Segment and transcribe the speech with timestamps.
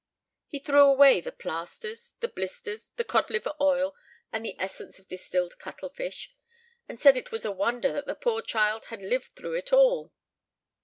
[0.47, 3.95] He threw away the plasters, the blisters, the cod liver oil,
[4.33, 6.33] and the essence of distilled cuttlefish,
[6.89, 10.11] and said it was a wonder that the poor child had lived through it all!